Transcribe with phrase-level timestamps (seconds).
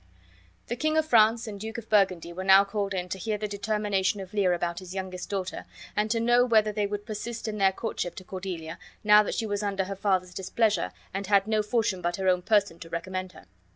[0.65, 3.47] The King of France and Duke of Burgundy were now called in to hear the
[3.47, 5.63] determination of Lear about his youngest daughter,
[5.95, 9.45] and to know whether they would persist in their courtship to Cordelia, now that she
[9.45, 13.33] was under her father's displeasure and had no fortune but her own person to recommend
[13.33, 13.45] her.